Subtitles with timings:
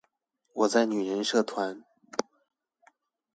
[0.53, 1.83] 我在女人社團